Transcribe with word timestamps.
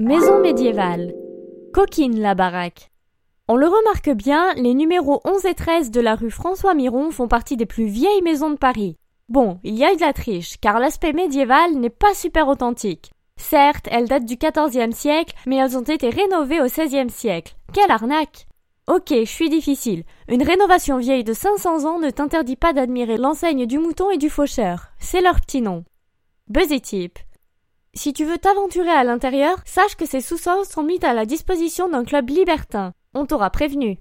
Maison 0.00 0.40
médiévale. 0.40 1.12
Coquine 1.74 2.20
la 2.20 2.34
baraque. 2.34 2.90
On 3.48 3.56
le 3.56 3.66
remarque 3.66 4.08
bien, 4.08 4.54
les 4.54 4.72
numéros 4.72 5.20
11 5.26 5.44
et 5.44 5.52
13 5.52 5.90
de 5.90 6.00
la 6.00 6.14
rue 6.14 6.30
François 6.30 6.72
Miron 6.72 7.10
font 7.10 7.28
partie 7.28 7.58
des 7.58 7.66
plus 7.66 7.84
vieilles 7.84 8.22
maisons 8.22 8.48
de 8.48 8.56
Paris. 8.56 8.96
Bon, 9.28 9.60
il 9.62 9.76
y 9.76 9.84
a 9.84 9.92
eu 9.92 9.96
de 9.96 10.00
la 10.00 10.14
triche, 10.14 10.58
car 10.58 10.80
l'aspect 10.80 11.12
médiéval 11.12 11.74
n'est 11.74 11.90
pas 11.90 12.14
super 12.14 12.48
authentique. 12.48 13.12
Certes, 13.36 13.88
elles 13.90 14.08
datent 14.08 14.24
du 14.24 14.36
XIVe 14.36 14.92
siècle, 14.92 15.34
mais 15.46 15.56
elles 15.56 15.76
ont 15.76 15.82
été 15.82 16.08
rénovées 16.08 16.62
au 16.62 16.64
XVIe 16.64 17.10
siècle. 17.10 17.54
Quelle 17.74 17.90
arnaque! 17.90 18.46
Ok, 18.86 19.10
je 19.10 19.24
suis 19.24 19.50
difficile. 19.50 20.04
Une 20.28 20.42
rénovation 20.42 20.96
vieille 20.96 21.24
de 21.24 21.34
500 21.34 21.84
ans 21.84 21.98
ne 21.98 22.08
t'interdit 22.08 22.56
pas 22.56 22.72
d'admirer 22.72 23.18
l'enseigne 23.18 23.66
du 23.66 23.78
mouton 23.78 24.10
et 24.10 24.16
du 24.16 24.30
faucheur. 24.30 24.92
C'est 24.98 25.20
leur 25.20 25.42
petit 25.42 25.60
nom. 25.60 25.84
Buzzy. 26.48 27.10
Si 27.92 28.12
tu 28.12 28.24
veux 28.24 28.38
t'aventurer 28.38 28.90
à 28.90 29.02
l'intérieur, 29.02 29.58
sache 29.64 29.96
que 29.96 30.06
ces 30.06 30.20
sous-sols 30.20 30.64
sont 30.64 30.84
mis 30.84 31.04
à 31.04 31.12
la 31.12 31.26
disposition 31.26 31.88
d'un 31.88 32.04
club 32.04 32.28
libertin. 32.28 32.92
On 33.14 33.26
t'aura 33.26 33.50
prévenu. 33.50 33.98